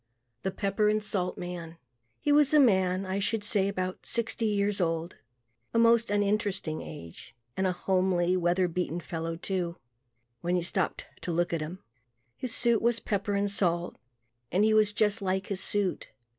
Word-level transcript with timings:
The 0.41 0.49
Pepper 0.49 0.89
and 0.89 1.03
Salt 1.03 1.37
Man 1.37 1.77
He 2.19 2.31
was 2.31 2.55
a 2.55 2.59
man, 2.59 3.05
I 3.05 3.19
should 3.19 3.43
say 3.43 3.67
about 3.67 4.03
sixty 4.07 4.47
years 4.47 4.81
old, 4.81 5.17
a 5.75 5.77
most 5.77 6.09
uninteresting 6.09 6.81
age, 6.81 7.35
and 7.55 7.67
a 7.67 7.71
homely, 7.71 8.35
weather 8.35 8.67
beaten 8.67 8.99
fellow 8.99 9.35
too, 9.35 9.77
when 10.41 10.55
you 10.55 10.63
stopped 10.63 11.05
to 11.21 11.31
look 11.31 11.53
at 11.53 11.61
him. 11.61 11.83
His 12.35 12.51
suit 12.51 12.81
was 12.81 12.99
pepper 12.99 13.35
and 13.35 13.51
salt, 13.51 13.95
and 14.51 14.63
he 14.63 14.73
was 14.73 14.91
just 14.91 15.21
like 15.21 15.45
his 15.45 15.61
suit. 15.61 16.07